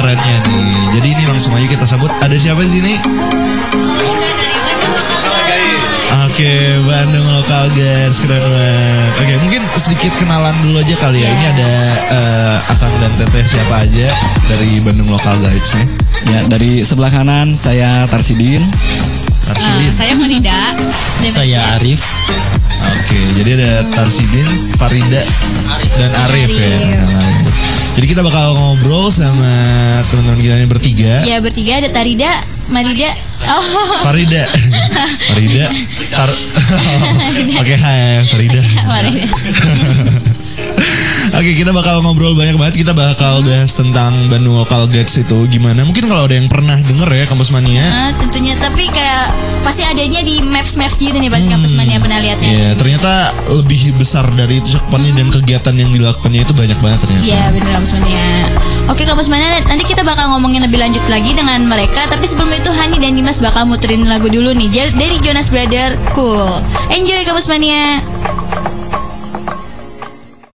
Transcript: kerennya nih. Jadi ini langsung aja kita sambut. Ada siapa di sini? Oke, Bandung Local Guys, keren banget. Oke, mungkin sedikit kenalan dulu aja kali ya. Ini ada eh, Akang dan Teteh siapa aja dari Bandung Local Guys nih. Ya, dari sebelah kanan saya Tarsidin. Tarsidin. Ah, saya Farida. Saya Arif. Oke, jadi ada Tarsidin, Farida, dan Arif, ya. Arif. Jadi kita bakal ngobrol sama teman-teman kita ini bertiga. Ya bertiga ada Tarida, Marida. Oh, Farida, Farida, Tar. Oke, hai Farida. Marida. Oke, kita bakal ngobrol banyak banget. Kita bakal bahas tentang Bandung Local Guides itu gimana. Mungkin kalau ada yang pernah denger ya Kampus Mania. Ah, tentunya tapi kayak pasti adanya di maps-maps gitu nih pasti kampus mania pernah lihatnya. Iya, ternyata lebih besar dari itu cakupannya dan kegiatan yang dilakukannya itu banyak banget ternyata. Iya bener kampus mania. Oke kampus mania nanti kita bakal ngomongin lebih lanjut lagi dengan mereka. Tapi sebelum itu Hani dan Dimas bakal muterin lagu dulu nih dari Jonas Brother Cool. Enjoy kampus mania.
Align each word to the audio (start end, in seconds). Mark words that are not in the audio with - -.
kerennya 0.00 0.36
nih. 0.48 0.96
Jadi 0.96 1.08
ini 1.12 1.24
langsung 1.28 1.52
aja 1.52 1.68
kita 1.68 1.84
sambut. 1.84 2.08
Ada 2.24 2.32
siapa 2.40 2.64
di 2.64 2.70
sini? 2.72 2.94
Oke, 6.30 6.52
Bandung 6.88 7.28
Local 7.36 7.68
Guys, 7.76 8.16
keren 8.24 8.40
banget. 8.40 9.12
Oke, 9.20 9.34
mungkin 9.44 9.62
sedikit 9.76 10.12
kenalan 10.16 10.56
dulu 10.64 10.80
aja 10.80 10.96
kali 10.96 11.20
ya. 11.20 11.28
Ini 11.28 11.44
ada 11.52 11.70
eh, 12.16 12.72
Akang 12.72 12.94
dan 12.96 13.12
Teteh 13.20 13.44
siapa 13.44 13.84
aja 13.84 14.08
dari 14.48 14.80
Bandung 14.80 15.12
Local 15.12 15.36
Guys 15.44 15.76
nih. 15.76 15.88
Ya, 16.32 16.40
dari 16.48 16.80
sebelah 16.80 17.12
kanan 17.12 17.52
saya 17.52 18.08
Tarsidin. 18.08 18.64
Tarsidin. 19.44 19.90
Ah, 19.90 19.92
saya 19.92 20.12
Farida. 20.16 20.60
Saya 21.28 21.60
Arif. 21.76 22.00
Oke, 22.80 23.20
jadi 23.36 23.50
ada 23.60 23.70
Tarsidin, 23.92 24.48
Farida, 24.80 25.20
dan 26.00 26.10
Arif, 26.24 26.48
ya. 26.56 26.72
Arif. 27.04 27.29
Jadi 28.00 28.16
kita 28.16 28.24
bakal 28.24 28.56
ngobrol 28.56 29.12
sama 29.12 29.44
teman-teman 30.08 30.40
kita 30.40 30.56
ini 30.56 30.64
bertiga. 30.64 31.20
Ya 31.20 31.36
bertiga 31.36 31.84
ada 31.84 31.92
Tarida, 31.92 32.32
Marida. 32.72 33.12
Oh, 33.44 33.60
Farida, 34.00 34.48
Farida, 35.28 35.68
Tar. 36.16 36.32
Oke, 37.60 37.76
hai 37.76 38.24
Farida. 38.24 38.64
Marida. 38.88 39.20
Oke, 41.50 41.66
kita 41.66 41.74
bakal 41.74 41.98
ngobrol 42.06 42.38
banyak 42.38 42.54
banget. 42.54 42.86
Kita 42.86 42.94
bakal 42.94 43.42
bahas 43.42 43.74
tentang 43.74 44.14
Bandung 44.30 44.54
Local 44.54 44.86
Guides 44.86 45.18
itu 45.18 45.50
gimana. 45.50 45.82
Mungkin 45.82 46.06
kalau 46.06 46.30
ada 46.30 46.38
yang 46.38 46.46
pernah 46.46 46.78
denger 46.78 47.10
ya 47.10 47.26
Kampus 47.26 47.50
Mania. 47.50 47.82
Ah, 47.90 48.14
tentunya 48.14 48.54
tapi 48.54 48.86
kayak 48.86 49.34
pasti 49.66 49.82
adanya 49.82 50.22
di 50.22 50.46
maps-maps 50.46 51.02
gitu 51.02 51.18
nih 51.18 51.26
pasti 51.26 51.50
kampus 51.50 51.74
mania 51.74 51.98
pernah 51.98 52.22
lihatnya. 52.22 52.50
Iya, 52.54 52.68
ternyata 52.78 53.34
lebih 53.50 53.98
besar 53.98 54.30
dari 54.30 54.62
itu 54.62 54.78
cakupannya 54.78 55.10
dan 55.10 55.26
kegiatan 55.26 55.74
yang 55.74 55.90
dilakukannya 55.90 56.40
itu 56.46 56.54
banyak 56.54 56.78
banget 56.78 56.98
ternyata. 57.02 57.26
Iya 57.26 57.42
bener 57.50 57.70
kampus 57.74 57.92
mania. 57.98 58.28
Oke 58.86 59.02
kampus 59.02 59.26
mania 59.26 59.48
nanti 59.66 59.84
kita 59.90 60.06
bakal 60.06 60.30
ngomongin 60.30 60.62
lebih 60.62 60.78
lanjut 60.78 61.02
lagi 61.10 61.34
dengan 61.34 61.66
mereka. 61.66 62.06
Tapi 62.06 62.30
sebelum 62.30 62.50
itu 62.54 62.70
Hani 62.70 63.02
dan 63.02 63.18
Dimas 63.18 63.42
bakal 63.42 63.66
muterin 63.66 64.06
lagu 64.06 64.30
dulu 64.30 64.54
nih 64.54 64.70
dari 64.94 65.18
Jonas 65.18 65.50
Brother 65.50 65.98
Cool. 66.14 66.62
Enjoy 66.94 67.26
kampus 67.26 67.50
mania. 67.50 68.06